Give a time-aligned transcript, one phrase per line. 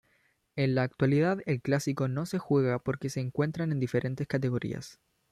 [0.55, 4.99] En la actualidad el clásico no se juega porque se encuentran en diferentes categorías.